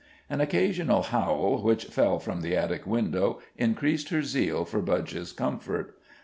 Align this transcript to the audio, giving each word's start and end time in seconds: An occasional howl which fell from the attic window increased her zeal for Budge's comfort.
An 0.31 0.41
occasional 0.41 1.03
howl 1.03 1.61
which 1.61 1.85
fell 1.85 2.17
from 2.17 2.41
the 2.41 2.55
attic 2.57 2.87
window 2.87 3.39
increased 3.55 4.09
her 4.09 4.23
zeal 4.23 4.65
for 4.65 4.79
Budge's 4.81 5.31
comfort. 5.31 5.95